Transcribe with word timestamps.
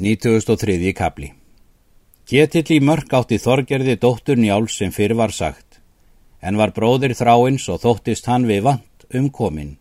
93. 0.00 0.92
kapli 0.94 1.32
Ketill 2.30 2.68
í 2.70 2.76
mörg 2.86 3.10
átti 3.18 3.34
Þorgerði 3.42 3.96
dóttur 3.98 4.38
Njáls 4.38 4.76
sem 4.78 4.92
fyrir 4.94 5.16
var 5.18 5.32
sagt, 5.34 5.80
en 6.38 6.54
var 6.54 6.70
bróðir 6.76 7.16
þráins 7.18 7.64
og 7.66 7.80
þóttist 7.82 8.28
hann 8.30 8.44
við 8.46 8.60
vant 8.62 9.06
um 9.10 9.24
komin. 9.34 9.72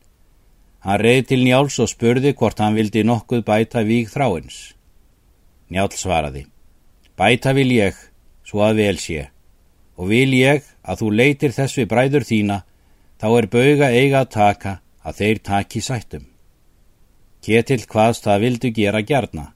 Hann 0.81 0.97
reyði 1.03 1.27
til 1.29 1.37
Njáls 1.43 1.77
og 1.83 1.91
spurði 1.91 2.31
hvort 2.33 2.57
hann 2.57 2.73
vildi 2.73 3.03
nokkuð 3.05 3.43
bæta 3.45 3.83
víg 3.85 4.09
þráins. 4.09 4.57
Njál 5.69 5.93
svaraði, 5.93 6.47
bæta 7.13 7.53
vil 7.53 7.69
ég, 7.75 7.93
svo 8.41 8.63
að 8.65 8.81
vel 8.81 8.97
sé, 8.97 9.27
og 10.01 10.09
vil 10.09 10.33
ég 10.33 10.65
að 10.81 11.03
þú 11.03 11.11
leitir 11.13 11.53
þess 11.53 11.77
við 11.77 11.91
bræður 11.91 12.25
þína, 12.25 12.57
þá 13.21 13.27
er 13.35 13.49
bauga 13.53 13.91
eiga 13.93 14.23
að 14.23 14.33
taka 14.33 14.73
að 15.05 15.21
þeir 15.21 15.43
taki 15.51 15.83
sættum. 15.91 16.25
Ketill 17.45 17.85
hvaðst 17.85 18.25
það 18.25 18.43
vildu 18.47 18.73
gera 18.73 19.03
gjarna. 19.05 19.51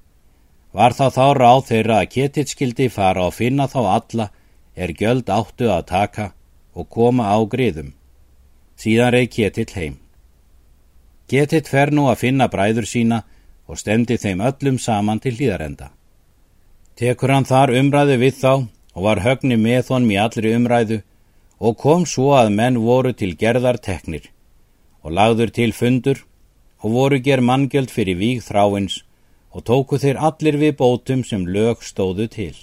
Var 0.71 0.95
það 0.95 1.15
þá 1.17 1.25
ráð 1.35 1.63
þeirra 1.67 1.97
að 2.01 2.11
Ketill 2.13 2.47
skildi 2.47 2.87
fara 2.89 3.25
og 3.27 3.35
finna 3.35 3.67
þá 3.67 3.81
alla 3.81 4.27
er 4.75 4.93
gjöld 4.95 5.27
áttu 5.29 5.67
að 5.67 5.87
taka 5.89 6.27
og 6.73 6.87
koma 6.89 7.27
á 7.27 7.37
griðum. 7.43 7.91
Síðan 8.79 9.11
reyð 9.15 9.29
Ketill 9.35 9.73
heim. 9.75 9.97
Ketill 11.27 11.67
fer 11.67 11.91
nú 11.91 12.07
að 12.11 12.21
finna 12.23 12.47
bræður 12.51 12.87
sína 12.87 13.23
og 13.67 13.79
stemdi 13.79 14.17
þeim 14.19 14.43
öllum 14.47 14.79
saman 14.79 15.19
til 15.19 15.35
hlýðarenda. 15.35 15.91
Tekur 16.95 17.31
hann 17.31 17.47
þar 17.47 17.75
umræðu 17.79 18.17
við 18.19 18.35
þá 18.39 18.53
og 18.95 19.03
var 19.03 19.23
högni 19.23 19.57
með 19.59 19.91
honum 19.91 20.11
í 20.11 20.19
allri 20.19 20.55
umræðu 20.55 21.01
og 21.59 21.77
kom 21.77 22.07
svo 22.09 22.33
að 22.35 22.51
menn 22.57 22.79
voru 22.83 23.13
til 23.13 23.35
gerðar 23.39 23.79
teknir 23.79 24.31
og 25.03 25.15
lagður 25.17 25.51
til 25.55 25.71
fundur 25.75 26.23
og 26.81 26.95
voru 26.95 27.19
ger 27.23 27.41
manngjöld 27.41 27.93
fyrir 27.93 28.17
víg 28.17 28.43
þráins 28.45 29.01
og 29.51 29.65
tóku 29.67 29.99
þeir 29.99 30.19
allir 30.27 30.57
við 30.61 30.77
bótum 30.79 31.23
sem 31.27 31.43
lög 31.47 31.83
stóðu 31.83 32.27
til. 32.31 32.55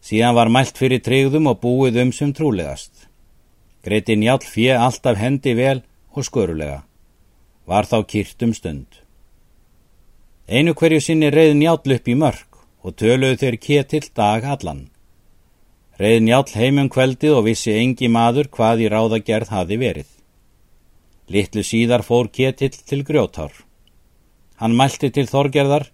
Síðan 0.00 0.36
var 0.38 0.50
mælt 0.52 0.78
fyrir 0.78 1.02
tryggðum 1.04 1.50
og 1.50 1.60
búið 1.62 1.98
um 2.04 2.12
sem 2.14 2.32
trúlegast. 2.32 3.08
Greiti 3.84 4.16
njálf 4.16 4.46
fjö 4.54 4.78
alltaf 4.78 5.18
hendi 5.18 5.54
vel 5.58 5.82
og 6.14 6.24
skörulega. 6.26 6.82
Var 7.66 7.84
þá 7.90 7.98
kýrtum 8.12 8.54
stund. 8.54 8.86
Einu 10.48 10.72
hverju 10.74 11.00
sinni 11.04 11.30
reið 11.30 11.56
njálf 11.58 11.90
upp 11.98 12.08
í 12.08 12.16
mörg 12.16 12.62
og 12.86 12.96
töluðu 12.96 13.40
þeir 13.42 13.58
ketill 13.66 14.08
dag 14.16 14.46
allan. 14.46 14.86
Reið 15.98 16.20
njálf 16.24 16.54
heimum 16.54 16.88
kveldið 16.88 17.40
og 17.40 17.46
vissi 17.50 17.74
engi 17.74 18.08
maður 18.08 18.48
hvað 18.54 18.86
í 18.86 18.90
ráðagerð 18.92 19.50
hafi 19.50 19.76
verið. 19.82 20.10
Littlu 21.28 21.64
síðar 21.66 22.06
fór 22.06 22.30
ketill 22.32 22.76
til 22.86 23.02
grjótár. 23.04 23.67
Hann 24.58 24.74
mælti 24.74 25.12
til 25.14 25.28
Þorgerðar, 25.30 25.84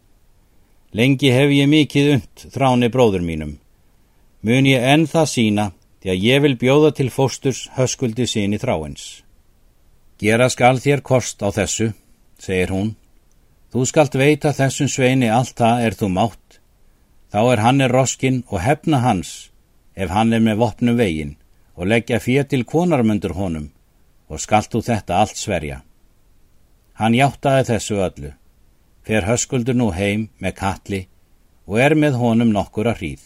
lengi 0.97 1.29
hef 1.35 1.51
ég 1.53 1.69
mikið 1.69 2.07
und 2.15 2.45
þráni 2.55 2.89
bróður 2.89 3.21
mínum. 3.21 3.59
Mun 4.41 4.65
ég 4.65 4.85
enn 4.89 5.05
það 5.05 5.27
sína, 5.33 5.65
því 6.01 6.13
að 6.13 6.23
ég 6.25 6.43
vil 6.45 6.57
bjóða 6.63 6.93
til 6.97 7.11
fósturs 7.13 7.67
höskuldi 7.77 8.25
síni 8.25 8.57
þráins. 8.63 9.21
Gera 10.17 10.49
skal 10.49 10.81
þér 10.81 11.03
kost 11.05 11.45
á 11.45 11.53
þessu, 11.53 11.91
segir 12.41 12.73
hún. 12.73 12.95
Þú 13.69 13.85
skalt 13.91 14.17
veita 14.17 14.55
þessum 14.57 14.89
sveini 14.89 15.29
allt 15.29 15.59
það 15.61 15.85
er 15.85 15.97
þú 16.01 16.09
mátt. 16.15 16.61
Þá 17.35 17.41
er 17.43 17.63
hann 17.67 17.85
er 17.85 17.93
roskin 17.93 18.39
og 18.49 18.63
hefna 18.65 19.03
hans, 19.05 19.51
ef 19.93 20.09
hann 20.09 20.33
er 20.33 20.41
með 20.41 20.63
vopnum 20.63 20.97
vegin, 20.97 21.35
og 21.77 21.91
leggja 21.93 22.17
fér 22.17 22.49
til 22.49 22.65
konarmöndur 22.65 23.37
honum, 23.37 23.69
og 24.33 24.41
skalt 24.41 24.73
þú 24.73 24.81
þetta 24.89 25.21
allt 25.21 25.37
sverja. 25.37 25.83
Hann 26.97 27.19
hjáttaði 27.19 27.69
þessu 27.75 28.01
öllu 28.01 28.33
fer 29.05 29.27
höskuldur 29.29 29.77
nú 29.77 29.91
heim 29.93 30.29
með 30.41 30.57
kalli 30.61 31.01
og 31.69 31.81
er 31.81 31.95
með 31.97 32.19
honum 32.21 32.53
nokkur 32.53 32.89
að 32.91 33.01
hríð. 33.01 33.25